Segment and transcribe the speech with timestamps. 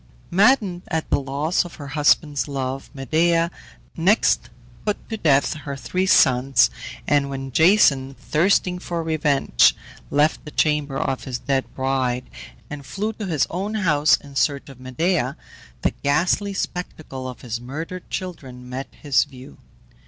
[0.31, 3.51] Maddened at the loss of her husband's love Medea
[3.95, 4.49] next
[4.83, 6.71] put to death her three sons,
[7.07, 9.75] and when Jason, thirsting for revenge,
[10.09, 12.27] left the chamber of his dead bride,
[12.67, 15.37] and flew to his own house in search of Medea,
[15.83, 19.59] the ghastly spectacle of his murdered children met his view.